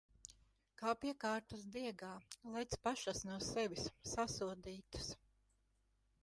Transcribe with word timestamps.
Kā 0.81 0.93
piekārtas 1.01 1.65
diegā... 1.75 2.09
Lec 2.55 2.73
pašas 2.87 3.21
no 3.29 3.37
sevis! 3.49 3.85
Sasodītas! 4.15 5.13